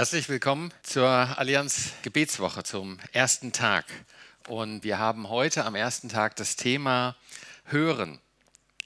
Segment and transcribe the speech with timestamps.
[0.00, 3.84] Herzlich willkommen zur Allianz Gebetswoche, zum ersten Tag.
[4.48, 7.16] Und wir haben heute am ersten Tag das Thema
[7.66, 8.18] Hören.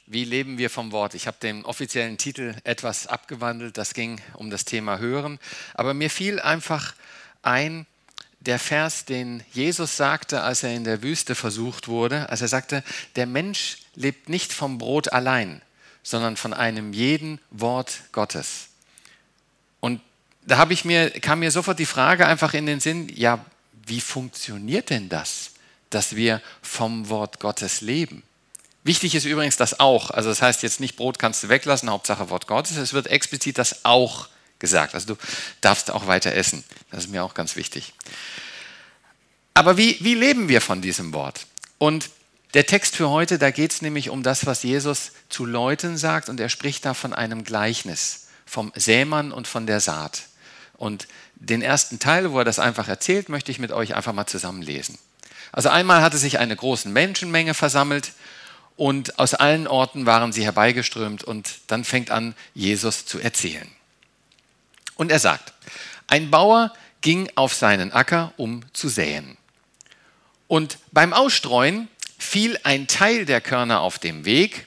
[0.06, 1.14] Wie leben wir vom Wort?
[1.14, 3.78] Ich habe den offiziellen Titel etwas abgewandelt.
[3.78, 5.38] Das ging um das Thema Hören.
[5.74, 6.96] Aber mir fiel einfach
[7.42, 7.86] ein,
[8.40, 12.82] der Vers, den Jesus sagte, als er in der Wüste versucht wurde, als er sagte,
[13.14, 15.62] der Mensch lebt nicht vom Brot allein,
[16.02, 18.70] sondern von einem jeden Wort Gottes.
[20.46, 23.44] Da habe ich mir, kam mir sofort die Frage einfach in den Sinn, ja,
[23.86, 25.52] wie funktioniert denn das,
[25.90, 28.22] dass wir vom Wort Gottes leben?
[28.82, 30.10] Wichtig ist übrigens das auch.
[30.10, 32.76] Also das heißt jetzt nicht Brot kannst du weglassen, Hauptsache Wort Gottes.
[32.76, 34.94] Es wird explizit das auch gesagt.
[34.94, 35.20] Also du
[35.62, 36.64] darfst auch weiter essen.
[36.90, 37.94] Das ist mir auch ganz wichtig.
[39.54, 41.46] Aber wie, wie leben wir von diesem Wort?
[41.78, 42.10] Und
[42.52, 46.28] der Text für heute, da geht es nämlich um das, was Jesus zu Leuten sagt.
[46.28, 50.24] Und er spricht da von einem Gleichnis, vom Sämann und von der Saat.
[50.76, 54.26] Und den ersten Teil, wo er das einfach erzählt, möchte ich mit euch einfach mal
[54.26, 54.98] zusammenlesen.
[55.52, 58.12] Also einmal hatte sich eine große Menschenmenge versammelt
[58.76, 63.70] und aus allen Orten waren sie herbeigeströmt und dann fängt an, Jesus zu erzählen.
[64.96, 65.52] Und er sagt,
[66.08, 69.36] ein Bauer ging auf seinen Acker, um zu säen.
[70.48, 71.88] Und beim Ausstreuen
[72.18, 74.66] fiel ein Teil der Körner auf dem Weg,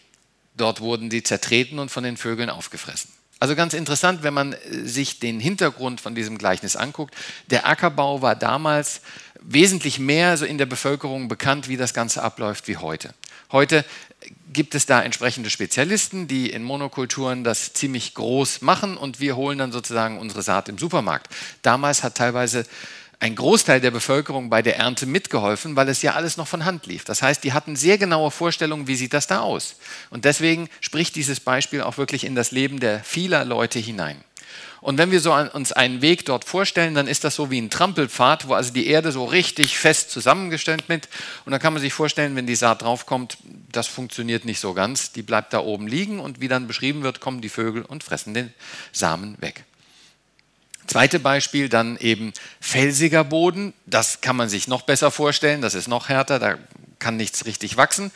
[0.56, 3.12] dort wurden die zertreten und von den Vögeln aufgefressen.
[3.40, 7.16] Also ganz interessant, wenn man sich den Hintergrund von diesem Gleichnis anguckt.
[7.50, 9.02] Der Ackerbau war damals
[9.42, 13.14] wesentlich mehr so in der Bevölkerung bekannt, wie das Ganze abläuft wie heute.
[13.52, 13.86] Heute
[14.52, 19.60] gibt es da entsprechende Spezialisten, die in Monokulturen das ziemlich groß machen und wir holen
[19.60, 21.28] dann sozusagen unsere Saat im Supermarkt.
[21.62, 22.66] Damals hat teilweise
[23.20, 26.86] ein Großteil der Bevölkerung bei der Ernte mitgeholfen, weil es ja alles noch von Hand
[26.86, 27.04] lief.
[27.04, 29.76] Das heißt, die hatten sehr genaue Vorstellungen, wie sieht das da aus.
[30.12, 34.24] Und deswegen spricht dieses Beispiel auch wirklich in das Leben der vieler Leute hinein.
[34.82, 37.70] Und wenn wir so uns einen Weg dort vorstellen, dann ist das so wie ein
[37.72, 41.10] Trampelpfad, wo also die Erde so richtig fest zusammengestellt wird.
[41.46, 43.40] Und dann kann man sich vorstellen, wenn die Saat draufkommt,
[43.72, 45.12] das funktioniert nicht so ganz.
[45.12, 48.34] Die bleibt da oben liegen und wie dann beschrieben wird, kommen die Vögel und fressen
[48.36, 48.54] den
[48.92, 49.66] Samen weg.
[50.88, 53.74] Zweite Beispiel dann eben felsiger Boden.
[53.86, 55.62] Das kann man sich noch besser vorstellen.
[55.62, 56.40] Das ist noch härter.
[56.40, 56.58] Da
[57.00, 58.12] kann nichts richtig wachsen.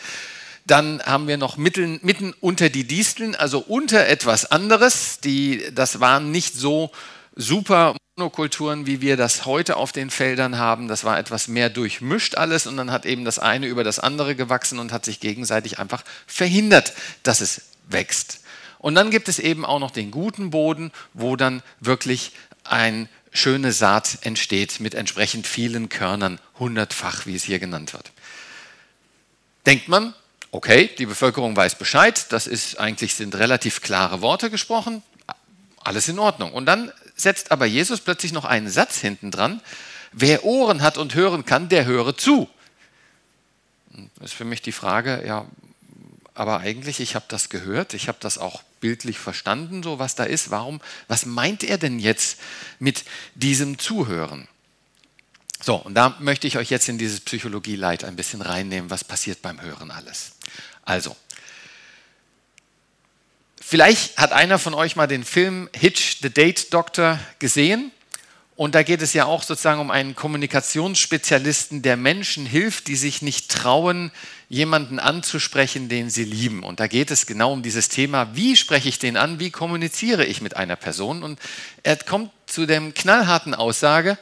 [0.66, 5.20] Dann haben wir noch mitten, mitten unter die Disteln, also unter etwas anderes.
[5.20, 6.92] Die, das waren nicht so
[7.36, 10.88] super Monokulturen, wie wir das heute auf den Feldern haben.
[10.88, 14.36] Das war etwas mehr durchmischt alles und dann hat eben das eine über das andere
[14.36, 16.94] gewachsen und hat sich gegenseitig einfach verhindert,
[17.24, 18.42] dass es wächst.
[18.80, 22.34] Und dann gibt es eben auch noch den guten Boden, wo dann wirklich
[22.64, 28.12] eine schöne Saat entsteht mit entsprechend vielen Körnern, hundertfach, wie es hier genannt wird.
[29.66, 30.14] Denkt man,
[30.52, 35.02] okay, die Bevölkerung weiß Bescheid, das ist eigentlich sind relativ klare Worte gesprochen,
[35.84, 36.54] alles in Ordnung.
[36.54, 39.62] Und dann setzt aber Jesus plötzlich noch einen Satz hinten dran,
[40.12, 42.50] wer Ohren hat und hören kann, der höre zu.
[44.16, 45.46] Das ist für mich die Frage, ja,
[46.34, 50.25] aber eigentlich, ich habe das gehört, ich habe das auch bildlich verstanden, so was da
[50.25, 50.52] ist.
[50.52, 52.40] Warum, was meint er denn jetzt
[52.80, 53.06] mit
[53.36, 54.47] diesem Zuhören?
[55.64, 59.41] So, und da möchte ich euch jetzt in dieses Psychologie-Leid ein bisschen reinnehmen, was passiert
[59.44, 60.31] beim Hören alles.
[60.84, 61.16] Also,
[63.62, 67.91] vielleicht hat einer von euch mal den Film Hitch the Date Doctor gesehen.
[68.62, 73.24] Und da geht es ja auch sozusagen um einen Kommunikationsspezialisten, der Menschen hilft, die sich
[73.24, 74.12] nicht trauen,
[74.50, 76.62] jemanden anzusprechen, den sie lieben.
[76.62, 80.26] Und da geht es genau um dieses Thema, wie spreche ich den an, wie kommuniziere
[80.26, 81.24] ich mit einer Person.
[81.24, 81.40] Und
[81.82, 84.20] er kommt zu der knallharten Aussage,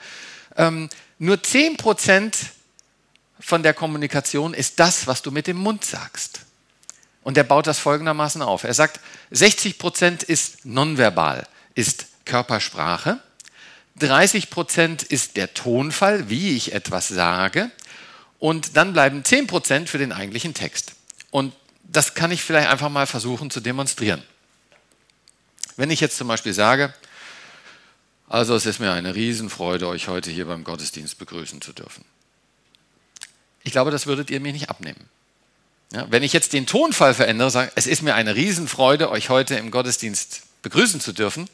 [0.56, 2.34] ähm, nur 10%
[3.42, 6.46] von der Kommunikation ist das, was du mit dem Mund sagst.
[7.24, 8.64] Und er baut das folgendermaßen auf.
[8.64, 9.02] Er sagt,
[9.34, 11.46] 60% ist nonverbal,
[11.76, 13.20] ist Körpersprache.
[14.00, 17.72] 30 Prozent ist der Tonfall, wie ich etwas sage.
[18.40, 20.94] Und dann bleiben 10 Prozent für den eigentlichen Text.
[21.32, 24.24] Und das kann ich vielleicht einfach mal versuchen zu demonstrieren.
[25.76, 26.94] Wenn ich jetzt zum Beispiel sage,
[28.28, 32.06] also es ist mir eine Riesenfreude, euch heute hier beim Gottesdienst begrüßen zu dürfen.
[33.64, 35.10] Ich glaube, das würdet ihr mir nicht abnehmen.
[35.92, 39.56] Ja, wenn ich jetzt den Tonfall verändere, sage, es ist mir eine Riesenfreude, euch heute
[39.56, 41.50] im Gottesdienst begrüßen zu dürfen,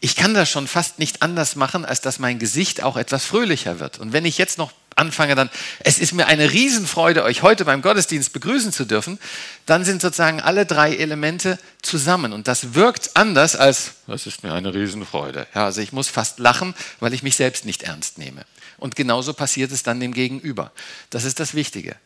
[0.00, 3.80] ich kann das schon fast nicht anders machen, als dass mein Gesicht auch etwas fröhlicher
[3.80, 3.98] wird.
[3.98, 5.50] Und wenn ich jetzt noch anfange, dann,
[5.80, 9.18] es ist mir eine Riesenfreude, euch heute beim Gottesdienst begrüßen zu dürfen,
[9.64, 12.32] dann sind sozusagen alle drei Elemente zusammen.
[12.32, 15.46] Und das wirkt anders als, das ist mir eine Riesenfreude.
[15.54, 18.44] Ja, also ich muss fast lachen, weil ich mich selbst nicht ernst nehme.
[18.78, 20.72] Und genauso passiert es dann dem Gegenüber.
[21.10, 21.96] Das ist das Wichtige.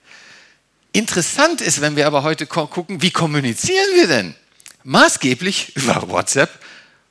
[0.92, 4.34] Interessant ist, wenn wir aber heute gucken, wie kommunizieren wir denn?
[4.84, 6.50] Maßgeblich über WhatsApp,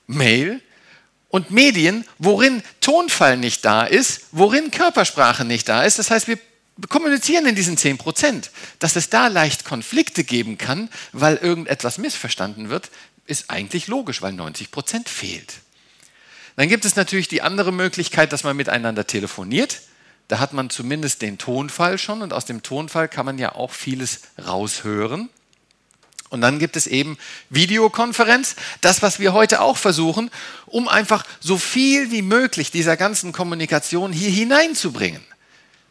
[0.08, 0.62] Mail,
[1.30, 6.00] und Medien, worin Tonfall nicht da ist, worin Körpersprache nicht da ist.
[6.00, 6.40] Das heißt, wir
[6.90, 8.52] kommunizieren in diesen 10 Prozent.
[8.80, 12.90] Dass es da leicht Konflikte geben kann, weil irgendetwas missverstanden wird,
[13.26, 15.56] ist eigentlich logisch, weil 90 Prozent fehlt.
[16.56, 19.82] Dann gibt es natürlich die andere Möglichkeit, dass man miteinander telefoniert.
[20.28, 23.72] Da hat man zumindest den Tonfall schon und aus dem Tonfall kann man ja auch
[23.72, 25.30] vieles raushören.
[26.30, 27.18] Und dann gibt es eben
[27.50, 30.30] Videokonferenz, das, was wir heute auch versuchen,
[30.68, 35.24] um einfach so viel wie möglich dieser ganzen Kommunikation hier hineinzubringen.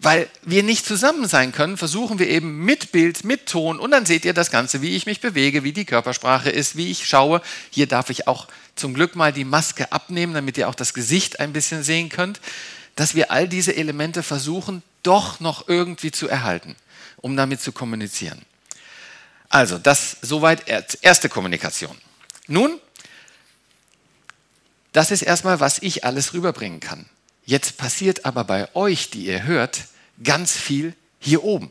[0.00, 4.06] Weil wir nicht zusammen sein können, versuchen wir eben mit Bild, mit Ton und dann
[4.06, 7.42] seht ihr das Ganze, wie ich mich bewege, wie die Körpersprache ist, wie ich schaue.
[7.70, 8.46] Hier darf ich auch
[8.76, 12.40] zum Glück mal die Maske abnehmen, damit ihr auch das Gesicht ein bisschen sehen könnt,
[12.94, 16.76] dass wir all diese Elemente versuchen doch noch irgendwie zu erhalten,
[17.16, 18.40] um damit zu kommunizieren.
[19.48, 20.64] Also, das soweit
[21.02, 21.96] erste Kommunikation.
[22.46, 22.78] Nun,
[24.92, 27.06] das ist erstmal, was ich alles rüberbringen kann.
[27.44, 29.84] Jetzt passiert aber bei euch, die ihr hört,
[30.22, 31.70] ganz viel hier oben.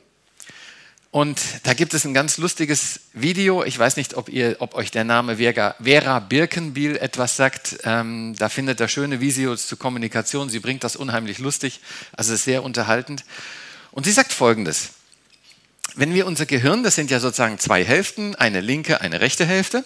[1.11, 3.63] Und da gibt es ein ganz lustiges Video.
[3.63, 7.77] Ich weiß nicht, ob, ihr, ob euch der Name Vera, Birkenbiel etwas sagt.
[7.83, 10.49] Ähm, da findet ihr schöne Videos zur Kommunikation.
[10.49, 11.79] Sie bringt das unheimlich lustig.
[12.13, 13.23] Also ist sehr unterhaltend.
[13.91, 14.89] Und sie sagt Folgendes
[15.97, 19.83] wenn wir unser Gehirn, das sind ja sozusagen zwei Hälften, eine linke, eine rechte Hälfte,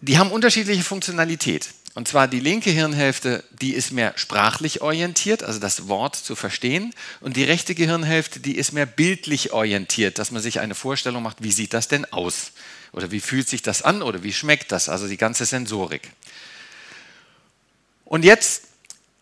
[0.00, 1.70] die haben unterschiedliche Funktionalität.
[1.94, 6.92] Und zwar die linke Hirnhälfte, die ist mehr sprachlich orientiert, also das Wort zu verstehen.
[7.22, 11.42] Und die rechte Gehirnhälfte, die ist mehr bildlich orientiert, dass man sich eine Vorstellung macht,
[11.42, 12.52] wie sieht das denn aus?
[12.92, 14.02] Oder wie fühlt sich das an?
[14.02, 14.90] Oder wie schmeckt das?
[14.90, 16.10] Also die ganze Sensorik.
[18.04, 18.64] Und jetzt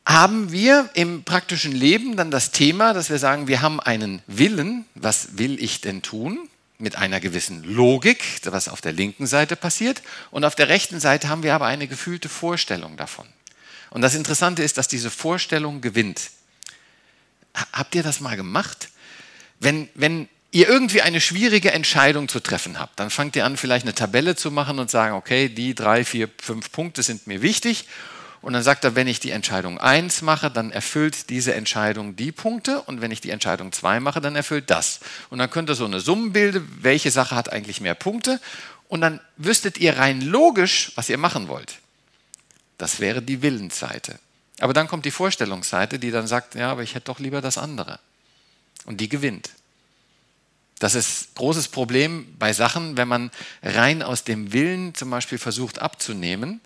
[0.07, 4.85] haben wir im praktischen Leben dann das Thema, dass wir sagen, wir haben einen Willen,
[4.95, 6.49] was will ich denn tun?
[6.77, 10.03] Mit einer gewissen Logik, was auf der linken Seite passiert.
[10.31, 13.27] Und auf der rechten Seite haben wir aber eine gefühlte Vorstellung davon.
[13.91, 16.31] Und das Interessante ist, dass diese Vorstellung gewinnt.
[17.73, 18.89] Habt ihr das mal gemacht?
[19.61, 23.87] Wenn, wenn ihr irgendwie eine schwierige Entscheidung zu treffen habt, dann fangt ihr an, vielleicht
[23.87, 27.87] eine Tabelle zu machen und sagen, okay, die drei, vier, fünf Punkte sind mir wichtig
[28.45, 32.31] und dann sagt er, wenn ich die Entscheidung 1 mache, dann erfüllt diese Entscheidung die
[32.31, 32.83] Punkte.
[32.83, 35.01] Und wenn ich die Entscheidung 2 mache, dann erfüllt das.
[35.31, 38.39] Und dann könnt ihr so eine Summe bilden, welche Sache hat eigentlich mehr Punkte.
[38.87, 41.79] Und dann wüsstet ihr rein logisch, was ihr machen wollt.
[42.77, 44.19] Das wäre die Willensseite.
[44.61, 47.57] Aber dann kommt die Vorstellungsseite, die dann sagt, ja, aber ich hätte doch lieber das
[47.57, 47.99] andere.
[48.85, 49.53] Und die gewinnt.
[50.81, 53.31] Das ist ein großes Problem bei Sachen, wenn man
[53.63, 56.61] rein aus dem Willen zum Beispiel versucht abzunehmen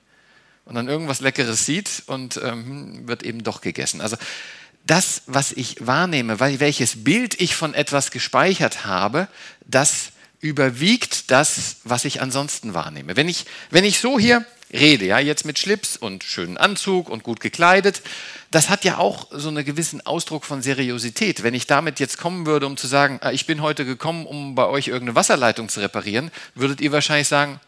[0.68, 4.02] und dann irgendwas Leckeres sieht und ähm, wird eben doch gegessen.
[4.02, 4.16] Also
[4.84, 9.28] das, was ich wahrnehme, weil welches Bild ich von etwas gespeichert habe,
[9.66, 10.10] das
[10.40, 13.16] überwiegt das, was ich ansonsten wahrnehme.
[13.16, 17.22] Wenn ich, wenn ich so hier rede, ja, jetzt mit Schlips und schönen Anzug und
[17.22, 18.02] gut gekleidet,
[18.50, 21.42] das hat ja auch so einen gewissen Ausdruck von Seriosität.
[21.42, 24.54] Wenn ich damit jetzt kommen würde, um zu sagen, ah, ich bin heute gekommen, um
[24.54, 27.58] bei euch irgendeine Wasserleitung zu reparieren, würdet ihr wahrscheinlich sagen,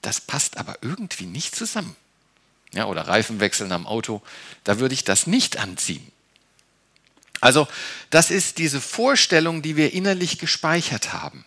[0.00, 1.96] das passt aber irgendwie nicht zusammen
[2.72, 4.22] ja, oder Reifen wechseln am Auto,
[4.64, 6.10] da würde ich das nicht anziehen.
[7.40, 7.66] Also
[8.10, 11.44] das ist diese Vorstellung, die wir innerlich gespeichert haben.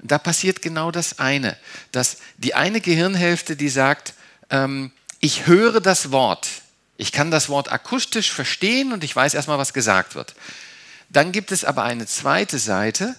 [0.00, 1.56] Da passiert genau das eine,
[1.90, 4.14] dass die eine Gehirnhälfte, die sagt,
[4.50, 6.48] ähm, ich höre das Wort,
[6.96, 10.34] ich kann das Wort akustisch verstehen und ich weiß erstmal, was gesagt wird.
[11.08, 13.16] Dann gibt es aber eine zweite Seite,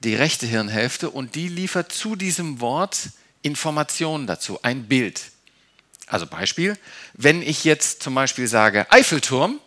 [0.00, 3.10] die rechte Hirnhälfte, und die liefert zu diesem Wort
[3.42, 5.20] Informationen dazu, ein Bild.
[6.08, 6.76] Also Beispiel,
[7.14, 9.60] wenn ich jetzt zum Beispiel sage Eiffelturm,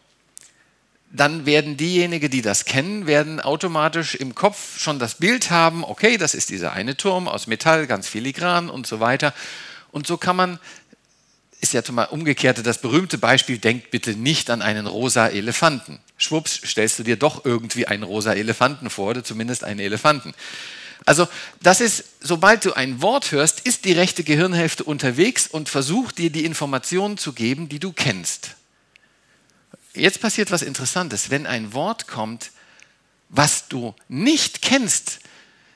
[1.11, 6.17] dann werden diejenigen, die das kennen, werden automatisch im Kopf schon das Bild haben, okay,
[6.17, 9.33] das ist dieser eine Turm aus Metall, ganz filigran und so weiter.
[9.91, 10.59] Und so kann man,
[11.59, 15.99] ist ja mal umgekehrt das berühmte Beispiel, denkt bitte nicht an einen rosa Elefanten.
[16.17, 20.33] Schwupps, stellst du dir doch irgendwie einen rosa Elefanten vor oder zumindest einen Elefanten.
[21.05, 21.27] Also
[21.61, 26.29] das ist, sobald du ein Wort hörst, ist die rechte Gehirnhälfte unterwegs und versucht dir
[26.29, 28.51] die Informationen zu geben, die du kennst.
[29.93, 31.29] Jetzt passiert was Interessantes.
[31.29, 32.51] Wenn ein Wort kommt,
[33.29, 35.19] was du nicht kennst,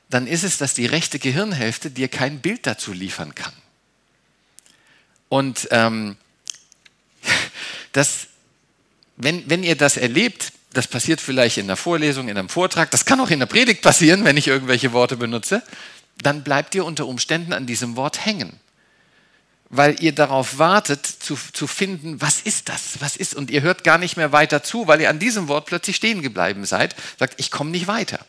[0.10, 3.53] dann ist es, dass die rechte Gehirnhälfte dir kein Bild dazu liefern kann.
[5.29, 6.17] Und ähm,
[7.91, 8.27] das,
[9.17, 13.05] wenn, wenn ihr das erlebt, das passiert vielleicht in einer Vorlesung, in einem Vortrag, das
[13.05, 15.63] kann auch in der Predigt passieren, wenn ich irgendwelche Worte benutze,
[16.17, 18.60] dann bleibt ihr unter Umständen an diesem Wort hängen.
[19.70, 23.84] Weil ihr darauf wartet, zu, zu finden, was ist das, was ist, und ihr hört
[23.84, 27.39] gar nicht mehr weiter zu, weil ihr an diesem Wort plötzlich stehen geblieben seid, sagt,
[27.39, 28.25] ich komme nicht weiter.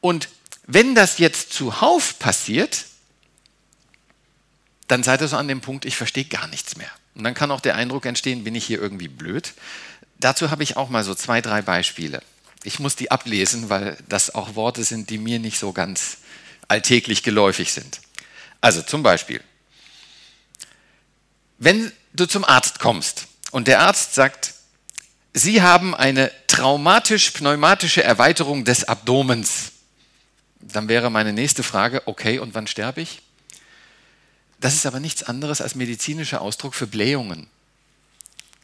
[0.00, 0.28] Und
[0.66, 2.84] wenn das jetzt zuhauf passiert,
[4.88, 6.90] dann seid ihr so an dem Punkt, ich verstehe gar nichts mehr.
[7.14, 9.54] Und dann kann auch der Eindruck entstehen, bin ich hier irgendwie blöd.
[10.18, 12.22] Dazu habe ich auch mal so zwei, drei Beispiele.
[12.64, 16.18] Ich muss die ablesen, weil das auch Worte sind, die mir nicht so ganz
[16.68, 18.00] alltäglich geläufig sind.
[18.60, 19.40] Also zum Beispiel,
[21.58, 24.54] wenn du zum Arzt kommst und der Arzt sagt,
[25.32, 29.72] Sie haben eine traumatisch-pneumatische Erweiterung des Abdomens,
[30.60, 33.20] dann wäre meine nächste Frage, okay, und wann sterbe ich?
[34.58, 37.48] Das ist aber nichts anderes als medizinischer Ausdruck für Blähungen.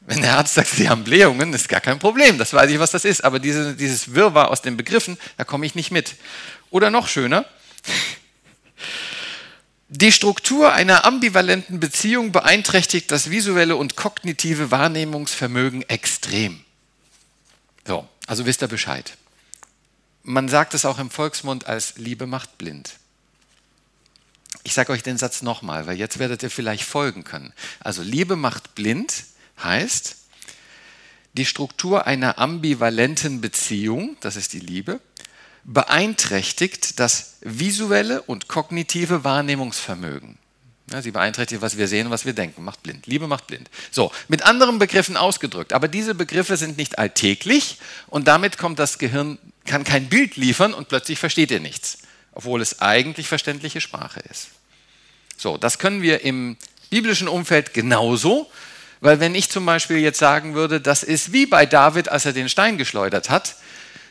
[0.06, 2.90] Wenn der Arzt sagt, Sie haben Blähungen, ist gar kein Problem, das weiß ich, was
[2.90, 3.24] das ist.
[3.24, 6.16] Aber diese, dieses Wirrwarr aus den Begriffen, da komme ich nicht mit.
[6.70, 7.44] Oder noch schöner,
[9.88, 16.64] die Struktur einer ambivalenten Beziehung beeinträchtigt das visuelle und kognitive Wahrnehmungsvermögen extrem.
[17.86, 19.16] So, also wisst ihr Bescheid.
[20.24, 22.94] Man sagt es auch im Volksmund als Liebe macht blind.
[24.64, 27.52] Ich sage euch den Satz nochmal, weil jetzt werdet ihr vielleicht folgen können.
[27.80, 29.24] Also Liebe macht blind
[29.62, 30.16] heißt,
[31.34, 35.00] die Struktur einer ambivalenten Beziehung, das ist die Liebe,
[35.64, 40.38] beeinträchtigt das visuelle und kognitive Wahrnehmungsvermögen.
[41.00, 43.06] Sie beeinträchtigt, was wir sehen und was wir denken, macht blind.
[43.06, 43.70] Liebe macht blind.
[43.90, 45.72] So, mit anderen Begriffen ausgedrückt.
[45.72, 47.78] Aber diese Begriffe sind nicht alltäglich
[48.08, 51.98] und damit kommt das Gehirn, kann kein Bild liefern und plötzlich versteht ihr nichts
[52.32, 54.48] obwohl es eigentlich verständliche Sprache ist.
[55.36, 56.56] So, das können wir im
[56.90, 58.50] biblischen Umfeld genauso,
[59.02, 62.32] weil wenn ich zum Beispiel jetzt sagen würde, das ist wie bei David, als er
[62.32, 63.56] den Stein geschleudert hat,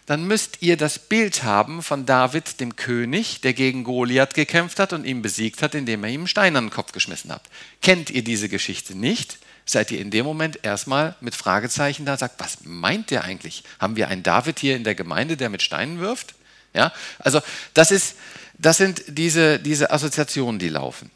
[0.06, 4.92] dann müsst ihr das Bild haben von David, dem König, der gegen Goliath gekämpft hat
[4.92, 7.44] und ihn besiegt hat, indem er ihm einen Stein an den Kopf geschmissen hat.
[7.82, 9.38] Kennt ihr diese Geschichte nicht?
[9.66, 13.64] Seid ihr in dem Moment erstmal mit Fragezeichen da, sagt, was meint der eigentlich?
[13.80, 16.36] Haben wir einen David hier in der Gemeinde, der mit Steinen wirft?
[16.74, 16.92] Ja?
[17.18, 17.40] Also
[17.74, 18.16] das, ist,
[18.58, 21.10] das sind diese, diese Assoziationen, die laufen.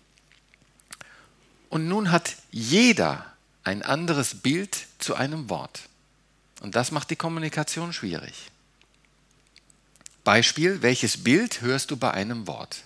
[1.68, 3.35] Und nun hat jeder
[3.66, 5.82] ein anderes Bild zu einem Wort.
[6.62, 8.34] Und das macht die Kommunikation schwierig.
[10.24, 12.84] Beispiel, welches Bild hörst du bei einem Wort?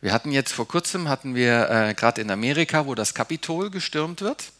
[0.00, 4.20] Wir hatten jetzt vor kurzem, hatten wir äh, gerade in Amerika, wo das Kapitol gestürmt
[4.20, 4.52] wird.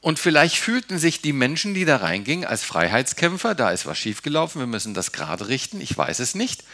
[0.00, 4.60] Und vielleicht fühlten sich die Menschen, die da reingingen, als Freiheitskämpfer, da ist was schiefgelaufen,
[4.60, 6.64] wir müssen das gerade richten, ich weiß es nicht.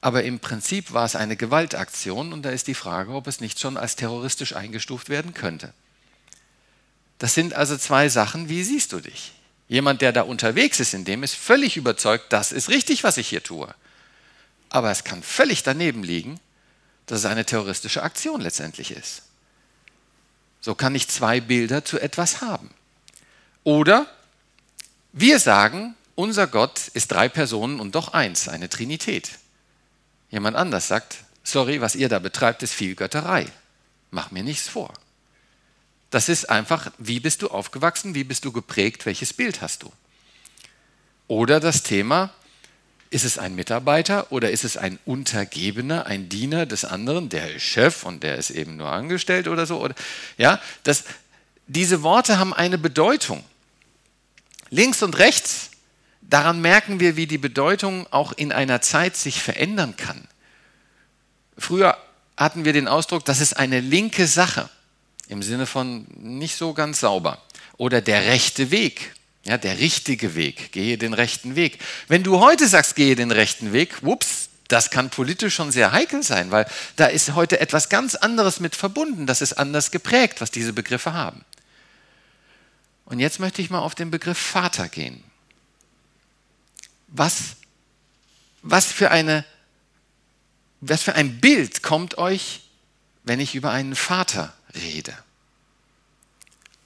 [0.00, 3.60] Aber im Prinzip war es eine Gewaltaktion und da ist die Frage, ob es nicht
[3.60, 5.72] schon als terroristisch eingestuft werden könnte.
[7.18, 9.32] Das sind also zwei Sachen, wie siehst du dich?
[9.68, 13.28] Jemand, der da unterwegs ist, in dem ist völlig überzeugt, das ist richtig, was ich
[13.28, 13.74] hier tue.
[14.68, 16.38] Aber es kann völlig daneben liegen,
[17.06, 19.22] dass es eine terroristische Aktion letztendlich ist.
[20.60, 22.70] So kann ich zwei Bilder zu etwas haben.
[23.64, 24.06] Oder
[25.12, 29.30] wir sagen, unser Gott ist drei Personen und doch eins, eine Trinität.
[30.30, 33.46] Jemand anders sagt, sorry, was ihr da betreibt, ist viel Götterei.
[34.10, 34.92] Mach mir nichts vor.
[36.10, 39.92] Das ist einfach, wie bist du aufgewachsen, wie bist du geprägt, welches Bild hast du.
[41.28, 42.32] Oder das Thema,
[43.10, 47.62] ist es ein Mitarbeiter oder ist es ein Untergebener, ein Diener des anderen, der ist
[47.62, 49.80] Chef und der ist eben nur angestellt oder so?
[49.80, 49.94] Oder,
[50.38, 51.04] ja, das,
[51.66, 53.44] diese Worte haben eine Bedeutung.
[54.70, 55.70] Links und rechts,
[56.20, 60.26] daran merken wir, wie die Bedeutung auch in einer Zeit sich verändern kann.
[61.56, 61.96] Früher
[62.36, 64.68] hatten wir den Ausdruck, das ist eine linke Sache,
[65.28, 67.42] im Sinne von nicht so ganz sauber.
[67.76, 69.12] Oder der rechte Weg.
[69.44, 71.78] Ja, der richtige Weg, gehe den rechten Weg.
[72.08, 76.24] Wenn du heute sagst, gehe den rechten Weg, whoops, das kann politisch schon sehr heikel
[76.24, 76.66] sein, weil
[76.96, 81.12] da ist heute etwas ganz anderes mit verbunden, das ist anders geprägt, was diese Begriffe
[81.12, 81.44] haben.
[83.04, 85.22] Und jetzt möchte ich mal auf den Begriff Vater gehen.
[87.06, 87.54] Was,
[88.62, 89.44] was, für, eine,
[90.80, 92.62] was für ein Bild kommt euch,
[93.22, 95.16] wenn ich über einen Vater rede?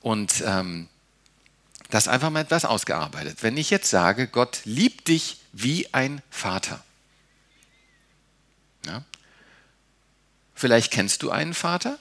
[0.01, 0.89] Und ähm,
[1.91, 3.39] das einfach mal etwas ausgearbeitet.
[3.43, 6.83] Wenn ich jetzt sage, Gott liebt dich wie ein Vater.
[8.87, 9.03] Ja?
[10.55, 11.99] Vielleicht kennst du einen Vater.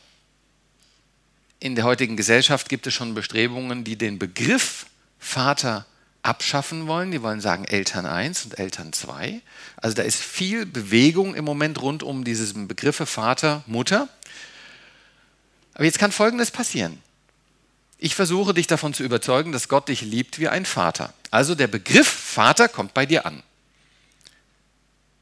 [1.60, 4.86] In der heutigen Gesellschaft gibt es schon Bestrebungen, die den Begriff
[5.20, 5.86] Vater
[6.22, 7.12] abschaffen wollen.
[7.12, 9.42] Die wollen sagen Eltern 1 und Eltern 2.
[9.78, 14.08] Also da ist viel Bewegung im Moment rund um diese Begriffe Vater, Mutter.
[15.74, 17.02] Aber jetzt kann Folgendes passieren.
[17.98, 21.14] Ich versuche dich davon zu überzeugen, dass Gott dich liebt wie ein Vater.
[21.32, 23.44] Also der Begriff Vater kommt bei dir an.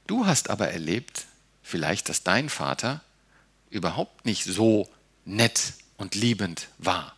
[0.05, 1.25] Du hast aber erlebt,
[1.63, 3.01] vielleicht, dass dein Vater
[3.69, 4.87] überhaupt nicht so
[5.25, 7.15] nett und liebend war.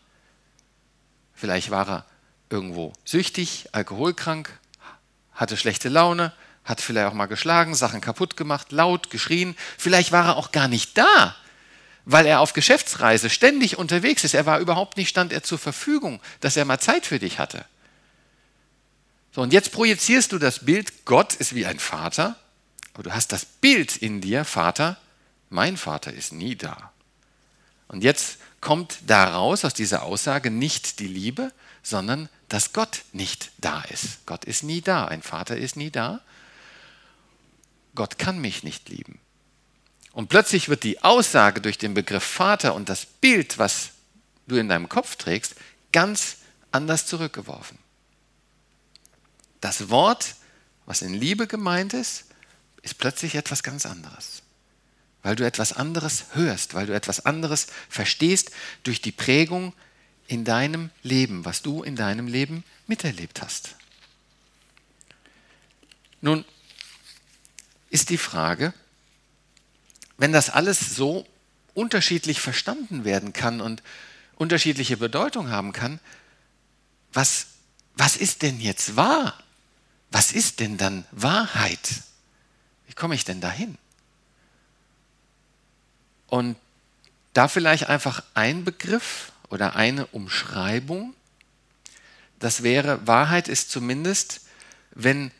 [1.35, 2.05] Vielleicht war er
[2.49, 4.49] irgendwo süchtig, alkoholkrank,
[5.33, 6.33] hatte schlechte Laune,
[6.65, 9.55] hat vielleicht auch mal geschlagen, Sachen kaputt gemacht, laut geschrien.
[9.77, 11.35] Vielleicht war er auch gar nicht da,
[12.11, 14.33] weil er auf Geschäftsreise ständig unterwegs ist.
[14.33, 17.65] Er war überhaupt nicht, stand er zur Verfügung, dass er mal Zeit für dich hatte.
[19.31, 22.35] So, und jetzt projizierst du das Bild, Gott ist wie ein Vater,
[22.95, 24.97] aber du hast das Bild in dir, Vater,
[25.51, 26.91] mein Vater ist nie da.
[27.87, 31.51] Und jetzt kommt daraus, aus dieser Aussage, nicht die Liebe,
[31.83, 34.25] sondern dass Gott nicht da ist.
[34.25, 36.21] Gott ist nie da, ein Vater ist nie da.
[37.93, 39.19] Gott kann mich nicht lieben.
[40.19, 43.91] Und plötzlich wird die Aussage durch den Begriff Vater und das Bild, was
[44.47, 45.55] du in deinem Kopf trägst,
[45.93, 46.39] ganz
[46.73, 47.77] anders zurückgeworfen.
[49.61, 50.35] Das Wort,
[50.85, 52.25] was in Liebe gemeint ist,
[52.81, 54.41] ist plötzlich etwas ganz anderes.
[55.23, 58.51] Weil du etwas anderes hörst, weil du etwas anderes verstehst
[58.83, 59.71] durch die Prägung
[60.27, 63.77] in deinem Leben, was du in deinem Leben miterlebt hast.
[66.19, 66.43] Nun
[67.89, 68.73] ist die Frage,
[70.19, 71.25] wenn das alles so
[71.73, 73.81] unterschiedlich verstanden werden kann und
[74.35, 75.99] unterschiedliche Bedeutung haben kann,
[77.13, 77.47] was,
[77.95, 79.41] was ist denn jetzt wahr?
[80.11, 82.03] Was ist denn dann Wahrheit?
[82.85, 83.77] Wie komme ich denn dahin?
[86.27, 86.57] Und
[87.33, 91.13] da vielleicht einfach ein Begriff oder eine Umschreibung.
[92.39, 94.41] Das wäre, Wahrheit ist zumindest,
[94.91, 95.31] wenn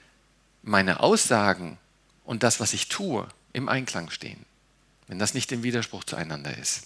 [0.64, 1.78] meine Aussagen
[2.24, 4.46] und das, was ich tue, im Einklang stehen
[5.10, 6.84] wenn das nicht im Widerspruch zueinander ist.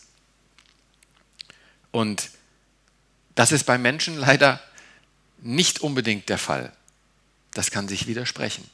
[1.91, 2.31] Und
[3.35, 4.61] das ist bei Menschen leider
[5.39, 6.71] nicht unbedingt der Fall.
[7.53, 8.67] Das kann sich widersprechen.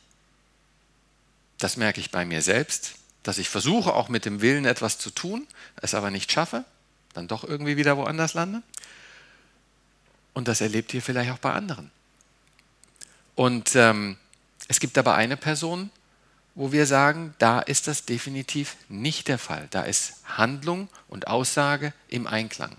[1.58, 5.10] Das merke ich bei mir selbst, dass ich versuche auch mit dem Willen etwas zu
[5.10, 5.48] tun,
[5.82, 6.64] es aber nicht schaffe,
[7.14, 8.62] dann doch irgendwie wieder woanders lande.
[10.34, 11.90] Und das erlebt ihr vielleicht auch bei anderen.
[13.34, 14.16] Und ähm,
[14.68, 15.90] es gibt aber eine Person,
[16.56, 19.68] wo wir sagen, da ist das definitiv nicht der Fall.
[19.72, 22.76] Da ist Handlung und Aussage im Einklang.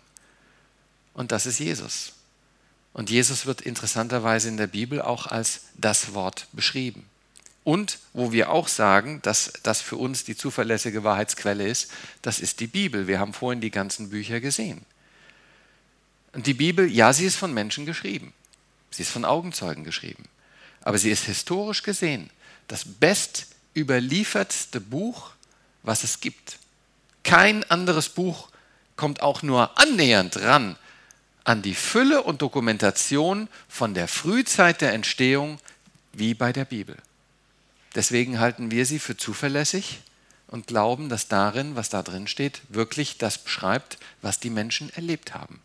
[1.15, 2.13] Und das ist Jesus.
[2.93, 7.07] Und Jesus wird interessanterweise in der Bibel auch als das Wort beschrieben.
[7.63, 11.91] Und wo wir auch sagen, dass das für uns die zuverlässige Wahrheitsquelle ist,
[12.23, 13.07] das ist die Bibel.
[13.07, 14.85] Wir haben vorhin die ganzen Bücher gesehen.
[16.33, 18.33] Und die Bibel, ja, sie ist von Menschen geschrieben.
[18.91, 20.25] Sie ist von Augenzeugen geschrieben.
[20.81, 22.31] Aber sie ist historisch gesehen
[22.71, 25.31] das best überliefertste Buch,
[25.83, 26.59] was es gibt.
[27.23, 28.49] Kein anderes Buch
[28.97, 30.77] kommt auch nur annähernd ran
[31.45, 35.59] an die Fülle und Dokumentation von der Frühzeit der Entstehung
[36.13, 36.97] wie bei der Bibel.
[37.95, 40.01] Deswegen halten wir sie für zuverlässig
[40.49, 45.35] und glauben, dass darin, was da drin steht, wirklich das beschreibt, was die Menschen erlebt
[45.35, 45.61] haben.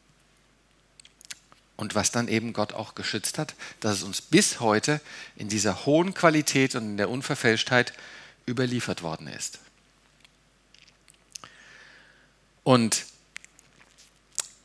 [1.77, 5.01] Und was dann eben Gott auch geschützt hat, dass es uns bis heute
[5.35, 7.93] in dieser hohen Qualität und in der Unverfälschtheit
[8.47, 9.59] überliefert worden ist.
[12.63, 13.05] Und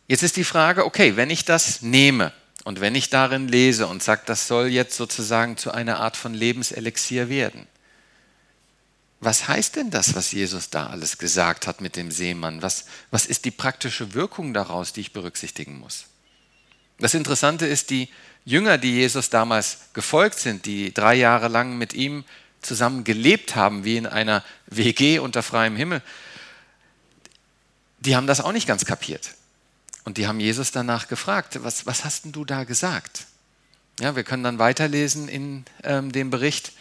[0.09, 2.33] jetzt ist die Frage, okay, wenn ich das nehme
[2.64, 6.33] und wenn ich darin lese und sage, das soll jetzt sozusagen zu einer Art von
[6.33, 7.66] Lebenselixier werden,
[9.20, 12.62] was heißt denn das, was Jesus da alles gesagt hat mit dem Seemann?
[12.62, 16.07] Was, was ist die praktische Wirkung daraus, die ich berücksichtigen muss?
[17.01, 18.09] Das Interessante ist, die
[18.45, 22.25] Jünger, die Jesus damals gefolgt sind, die drei Jahre lang mit ihm
[22.63, 26.03] zusammen gelebt haben, wie in einer WG unter freiem Himmel,
[28.01, 29.35] die haben das auch nicht ganz kapiert.
[30.05, 33.27] Und die haben Jesus danach gefragt, was, was hast denn du da gesagt?
[33.99, 36.73] Ja, wir können dann weiterlesen in ähm, dem Bericht,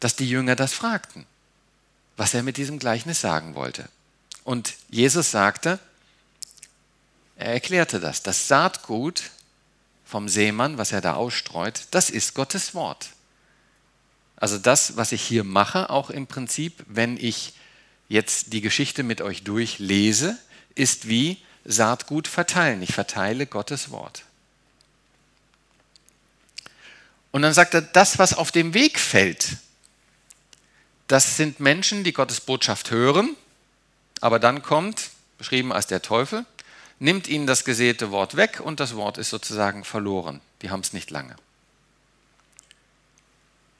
[0.00, 1.26] dass die Jünger das fragten,
[2.16, 3.88] was er mit diesem Gleichnis sagen wollte.
[4.44, 5.78] Und Jesus sagte,
[7.36, 9.30] er erklärte das, das Saatgut
[10.14, 13.08] vom Seemann, was er da ausstreut, das ist Gottes Wort.
[14.36, 17.54] Also das, was ich hier mache, auch im Prinzip, wenn ich
[18.08, 20.38] jetzt die Geschichte mit euch durchlese,
[20.76, 22.80] ist wie Saatgut verteilen.
[22.80, 24.22] Ich verteile Gottes Wort.
[27.32, 29.56] Und dann sagt er, das, was auf dem Weg fällt,
[31.08, 33.34] das sind Menschen, die Gottes Botschaft hören,
[34.20, 36.46] aber dann kommt, beschrieben als der Teufel,
[36.98, 40.40] nimmt ihnen das gesäte Wort weg und das Wort ist sozusagen verloren.
[40.62, 41.36] Die haben es nicht lange.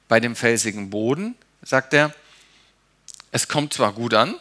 [0.07, 2.13] Bei dem felsigen Boden sagt er,
[3.31, 4.35] es kommt zwar gut an,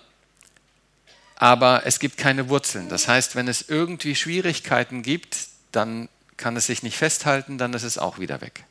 [1.37, 2.89] aber es gibt keine Wurzeln.
[2.89, 7.83] Das heißt, wenn es irgendwie Schwierigkeiten gibt, dann kann es sich nicht festhalten, dann ist
[7.83, 8.65] es auch wieder weg.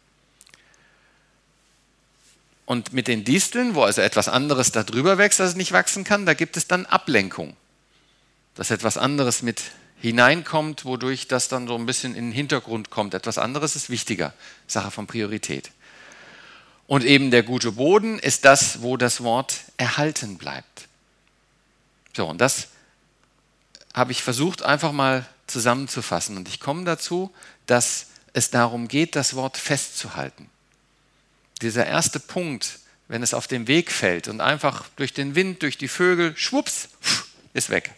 [2.66, 6.26] Und mit den Disteln, wo also etwas anderes darüber wächst, das es nicht wachsen kann,
[6.26, 7.58] da gibt es dann Ablenkung.
[8.56, 9.62] Dass etwas anderes mit
[10.04, 13.14] hineinkommt, wodurch das dann so ein bisschen in den Hintergrund kommt.
[13.14, 14.34] Etwas anderes ist wichtiger,
[14.68, 15.72] Sache von Priorität.
[16.88, 20.90] Und eben der gute Boden ist das, wo das Wort erhalten bleibt.
[22.14, 22.68] So, und das
[23.94, 26.36] habe ich versucht, einfach mal zusammenzufassen.
[26.36, 27.34] Und ich komme dazu,
[27.66, 30.50] dass es darum geht, das Wort festzuhalten.
[31.62, 35.78] Dieser erste Punkt, wenn es auf den Weg fällt und einfach durch den Wind, durch
[35.78, 36.90] die Vögel, schwupps,
[37.54, 37.94] ist weg.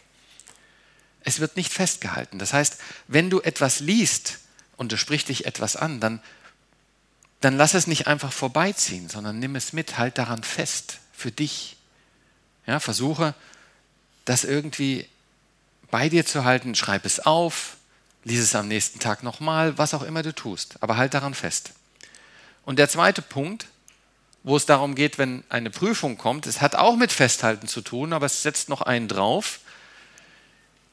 [1.25, 2.39] Es wird nicht festgehalten.
[2.39, 4.39] Das heißt, wenn du etwas liest
[4.77, 6.21] und es spricht dich etwas an, dann,
[7.41, 11.75] dann lass es nicht einfach vorbeiziehen, sondern nimm es mit, halt daran fest, für dich.
[12.67, 13.33] Ja, versuche,
[14.23, 15.07] das irgendwie
[15.91, 17.77] bei dir zu halten, schreib es auf,
[18.23, 21.71] lies es am nächsten Tag nochmal, was auch immer du tust, aber halt daran fest.
[22.65, 23.67] Und der zweite Punkt,
[24.43, 28.13] wo es darum geht, wenn eine Prüfung kommt, es hat auch mit Festhalten zu tun,
[28.13, 29.59] aber es setzt noch einen drauf,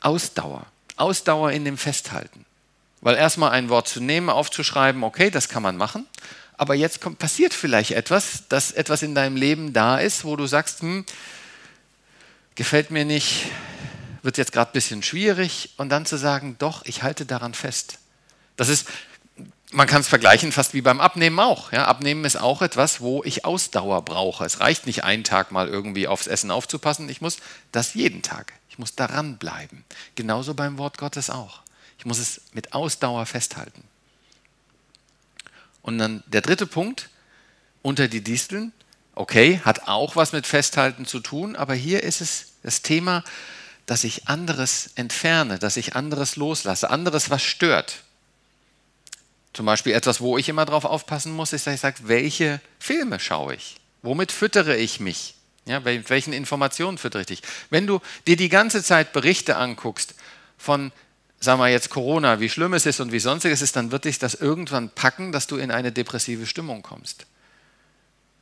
[0.03, 0.67] Ausdauer.
[0.97, 2.45] Ausdauer in dem Festhalten.
[3.01, 6.07] Weil erstmal ein Wort zu nehmen, aufzuschreiben, okay, das kann man machen,
[6.57, 10.47] aber jetzt kommt, passiert vielleicht etwas, dass etwas in deinem Leben da ist, wo du
[10.47, 11.05] sagst, hm,
[12.55, 13.47] gefällt mir nicht,
[14.23, 17.99] wird jetzt gerade ein bisschen schwierig und dann zu sagen, doch, ich halte daran fest.
[18.57, 18.87] Das ist,
[19.73, 21.73] man kann es vergleichen fast wie beim Abnehmen auch.
[21.73, 24.45] Ja, Abnehmen ist auch etwas, wo ich Ausdauer brauche.
[24.45, 27.39] Es reicht nicht einen Tag mal irgendwie aufs Essen aufzupassen, ich muss
[27.73, 28.53] das jeden Tag.
[28.69, 29.85] Ich muss daran bleiben.
[30.15, 31.61] Genauso beim Wort Gottes auch.
[31.99, 33.85] Ich muss es mit Ausdauer festhalten.
[35.83, 37.11] Und dann der dritte Punkt,
[37.83, 38.73] unter die Disteln,
[39.15, 43.25] okay, hat auch was mit Festhalten zu tun, aber hier ist es das Thema,
[43.87, 48.05] dass ich anderes entferne, dass ich anderes loslasse, anderes, was stört.
[49.53, 53.21] Zum Beispiel etwas, wo ich immer drauf aufpassen muss, ist, dass ich sage, welche Filme
[53.21, 53.77] schaue ich?
[54.03, 55.35] Womit füttere ich mich?
[55.67, 57.43] Ja, mit welchen Informationen füttere ich dich?
[57.71, 60.15] Wenn du dir die ganze Zeit Berichte anguckst
[60.59, 60.91] von,
[61.39, 64.19] sagen wir jetzt Corona, wie schlimm es ist und wie sonstiges ist, dann wird dich
[64.19, 67.27] das irgendwann packen, dass du in eine depressive Stimmung kommst.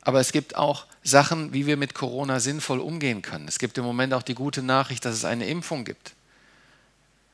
[0.01, 3.47] Aber es gibt auch Sachen, wie wir mit Corona sinnvoll umgehen können.
[3.47, 6.13] Es gibt im Moment auch die gute Nachricht, dass es eine Impfung gibt.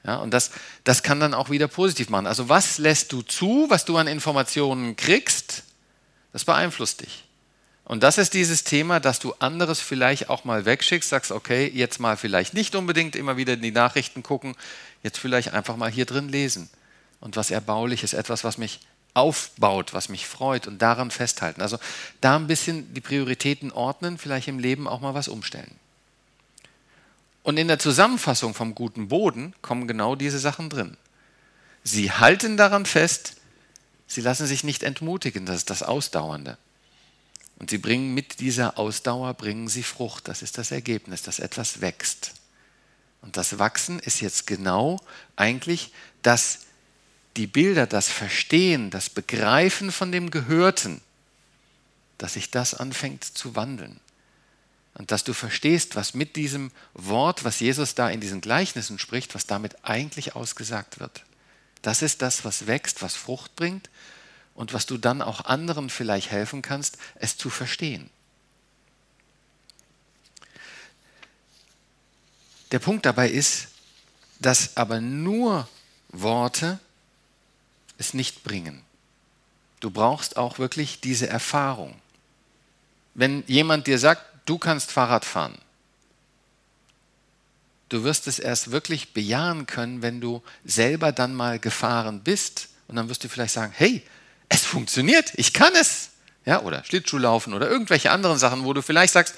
[0.04, 0.52] Ja, und das,
[0.84, 2.28] das kann dann auch wieder positiv machen.
[2.28, 5.64] Also was lässt du zu, was du an Informationen kriegst,
[6.34, 7.24] das beeinflusst dich.
[7.84, 12.00] Und das ist dieses Thema, dass du anderes vielleicht auch mal wegschickst, sagst, okay, jetzt
[12.00, 14.56] mal vielleicht nicht unbedingt immer wieder in die Nachrichten gucken,
[15.04, 16.70] jetzt vielleicht einfach mal hier drin lesen.
[17.22, 18.82] Und was erbaulich ist, etwas, was mich
[19.14, 21.62] aufbaut, was mich freut und daran festhalten.
[21.62, 21.80] Also
[22.22, 25.80] da ein bisschen die Prioritäten ordnen, vielleicht im Leben auch mal was umstellen.
[27.48, 30.98] Und in der Zusammenfassung vom guten Boden kommen genau diese Sachen drin.
[31.82, 33.38] Sie halten daran fest,
[34.06, 36.58] sie lassen sich nicht entmutigen, das ist das Ausdauernde.
[37.58, 41.80] Und sie bringen mit dieser Ausdauer, bringen sie Frucht, das ist das Ergebnis, dass etwas
[41.80, 42.34] wächst.
[43.22, 45.00] Und das Wachsen ist jetzt genau
[45.38, 46.66] eigentlich das
[47.38, 51.00] die Bilder, das Verstehen, das Begreifen von dem Gehörten,
[52.18, 54.02] dass sich das anfängt zu wandeln.
[54.98, 59.36] Und dass du verstehst, was mit diesem Wort, was Jesus da in diesen Gleichnissen spricht,
[59.36, 61.24] was damit eigentlich ausgesagt wird.
[61.84, 63.92] Das ist das, was wächst, was Frucht bringt
[64.56, 68.10] und was du dann auch anderen vielleicht helfen kannst, es zu verstehen.
[72.72, 73.68] Der Punkt dabei ist,
[74.40, 75.70] dass aber nur
[76.10, 76.80] Worte
[78.00, 78.82] es nicht bringen.
[79.80, 82.02] Du brauchst auch wirklich diese Erfahrung.
[83.14, 85.58] Wenn jemand dir sagt, du kannst Fahrrad fahren,
[87.90, 92.96] du wirst es erst wirklich bejahen können, wenn du selber dann mal gefahren bist und
[92.96, 94.04] dann wirst du vielleicht sagen, hey,
[94.50, 96.10] es funktioniert, ich kann es.
[96.46, 99.36] Ja, oder Schlittschuhlaufen oder irgendwelche anderen Sachen, wo du vielleicht sagst,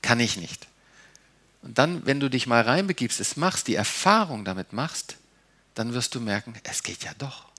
[0.00, 0.68] kann ich nicht.
[1.62, 5.16] Und dann, wenn du dich mal reinbegibst, es machst, die Erfahrung damit machst,
[5.74, 7.50] dann wirst du merken, es geht ja doch.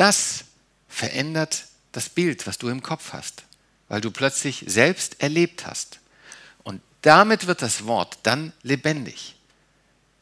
[0.00, 0.44] Das
[0.88, 3.42] verändert das Bild, was du im Kopf hast,
[3.90, 5.98] weil du plötzlich selbst erlebt hast.
[6.62, 9.34] Und damit wird das Wort dann lebendig,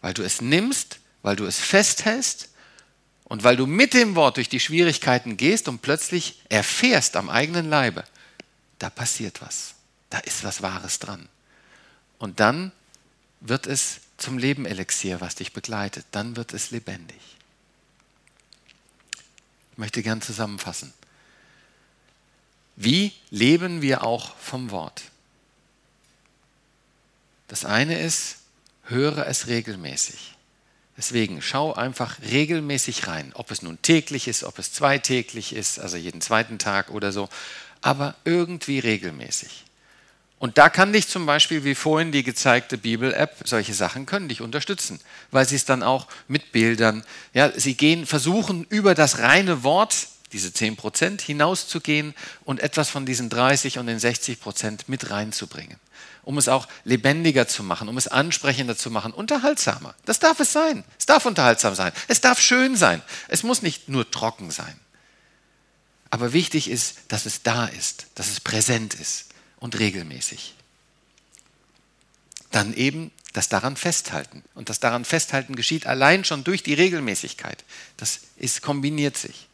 [0.00, 2.48] weil du es nimmst, weil du es festhältst
[3.24, 7.68] und weil du mit dem Wort durch die Schwierigkeiten gehst und plötzlich erfährst am eigenen
[7.68, 8.04] Leibe,
[8.78, 9.74] da passiert was,
[10.08, 11.28] da ist was Wahres dran.
[12.18, 12.72] Und dann
[13.40, 17.20] wird es zum Leben-Elixier, was dich begleitet, dann wird es lebendig.
[19.72, 20.94] Ich möchte gern zusammenfassen.
[22.80, 25.02] Wie leben wir auch vom Wort?
[27.48, 28.36] Das eine ist,
[28.84, 30.36] höre es regelmäßig.
[30.96, 35.96] Deswegen schau einfach regelmäßig rein, ob es nun täglich ist, ob es zweitäglich ist, also
[35.96, 37.28] jeden zweiten Tag oder so,
[37.80, 39.64] aber irgendwie regelmäßig.
[40.38, 44.40] Und da kann dich zum Beispiel, wie vorhin die gezeigte Bibel-App, solche Sachen können dich
[44.40, 45.00] unterstützen,
[45.32, 50.06] weil sie es dann auch mit Bildern, ja, sie gehen, versuchen über das reine Wort,
[50.32, 52.14] diese 10 Prozent, hinauszugehen
[52.44, 55.78] und etwas von diesen 30 und den 60 Prozent mit reinzubringen.
[56.22, 59.94] um es auch lebendiger zu machen, um es ansprechender zu machen, unterhaltsamer.
[60.04, 60.84] Das darf es sein.
[60.98, 61.90] Es darf unterhaltsam sein.
[62.06, 63.00] Es darf schön sein.
[63.28, 64.78] Es muss nicht nur trocken sein.
[66.10, 69.26] Aber wichtig ist, dass es da ist, dass es präsent ist
[69.58, 70.54] und regelmäßig.
[72.50, 74.42] Dann eben das daran festhalten.
[74.54, 77.64] Und das daran festhalten geschieht allein schon durch die Regelmäßigkeit.
[77.96, 79.47] Das ist, kombiniert sich.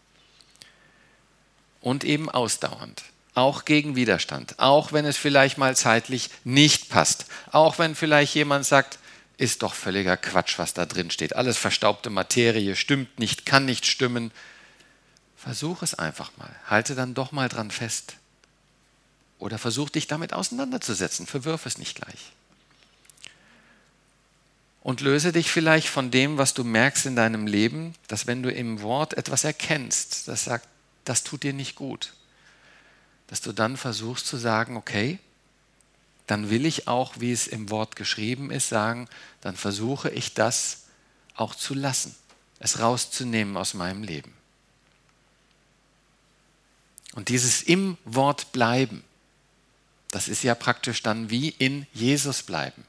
[1.85, 3.03] Und eben ausdauernd.
[3.35, 4.59] Auch gegen Widerstand.
[4.59, 7.27] Auch wenn es vielleicht mal zeitlich nicht passt.
[7.53, 8.99] Auch wenn vielleicht jemand sagt,
[9.37, 11.37] ist doch völliger Quatsch, was da drin steht.
[11.37, 14.31] Alles verstaubte Materie, stimmt nicht, kann nicht stimmen.
[15.37, 16.57] Versuch es einfach mal.
[16.67, 18.15] Halte dann doch mal dran fest.
[19.39, 21.27] Oder versuch dich damit auseinanderzusetzen.
[21.27, 22.33] Verwirf es nicht gleich.
[24.83, 28.51] Und löse dich vielleicht von dem, was du merkst in deinem Leben, dass wenn du
[28.51, 30.67] im Wort etwas erkennst, das sagt,
[31.05, 32.15] das tut dir nicht gut,
[33.27, 35.19] dass du dann versuchst zu sagen, okay,
[36.27, 39.09] dann will ich auch, wie es im Wort geschrieben ist, sagen,
[39.41, 40.85] dann versuche ich das
[41.35, 42.15] auch zu lassen,
[42.59, 44.33] es rauszunehmen aus meinem Leben.
[47.15, 49.05] Und dieses im Wort bleiben,
[50.11, 52.85] das ist ja praktisch dann wie in Jesus bleiben.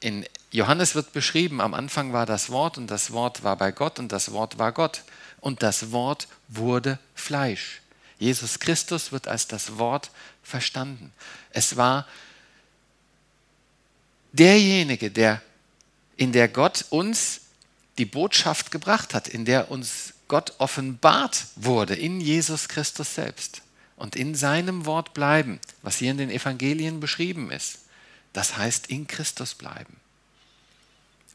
[0.00, 3.98] In Johannes wird beschrieben, am Anfang war das Wort und das Wort war bei Gott
[3.98, 5.02] und das Wort war Gott
[5.40, 7.80] und das Wort wurde Fleisch.
[8.18, 10.10] Jesus Christus wird als das Wort
[10.42, 11.12] verstanden.
[11.50, 12.06] Es war
[14.32, 15.42] derjenige, der
[16.16, 17.40] in der Gott uns
[17.98, 23.62] die Botschaft gebracht hat, in der uns Gott offenbart wurde in Jesus Christus selbst
[23.96, 27.80] und in seinem Wort bleiben, was hier in den Evangelien beschrieben ist.
[28.32, 29.96] Das heißt in Christus bleiben.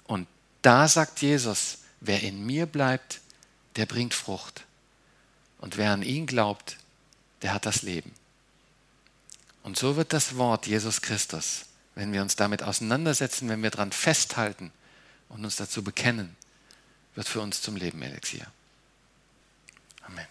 [0.06, 0.28] Und
[0.62, 3.22] da sagt Jesus, wer in mir bleibt,
[3.75, 4.65] der bringt Frucht.
[5.60, 6.77] Und wer an ihn glaubt,
[7.41, 8.12] der hat das Leben.
[9.63, 13.91] Und so wird das Wort Jesus Christus, wenn wir uns damit auseinandersetzen, wenn wir daran
[13.91, 14.71] festhalten
[15.29, 16.36] und uns dazu bekennen,
[17.15, 18.47] wird für uns zum Leben Elixier.
[20.03, 20.31] Amen.